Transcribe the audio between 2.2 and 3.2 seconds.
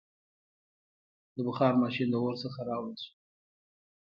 اور څخه راوړل شو.